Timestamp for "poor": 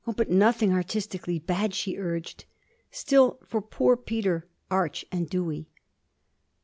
3.61-3.95